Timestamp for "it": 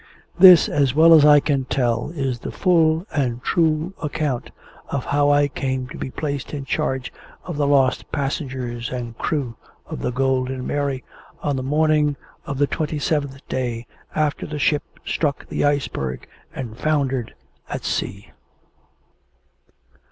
2.09-2.17